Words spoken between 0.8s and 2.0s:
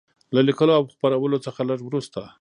خپرولو څخه لږ